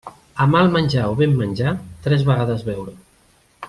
[0.43, 1.75] A mal menjar o ben menjar,
[2.09, 2.99] tres vegades beure.